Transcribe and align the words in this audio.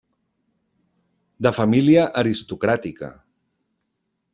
De 1.47 1.53
família 1.59 2.09
aristocràtica. 2.25 3.15